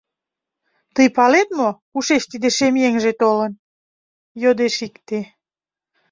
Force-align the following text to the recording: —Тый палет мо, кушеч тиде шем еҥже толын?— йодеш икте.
—Тый 0.95 1.07
палет 1.15 1.49
мо, 1.57 1.69
кушеч 1.91 2.23
тиде 2.31 2.49
шем 2.57 2.75
еҥже 2.87 3.11
толын?— 3.21 3.53
йодеш 4.43 4.75
икте. 4.87 5.19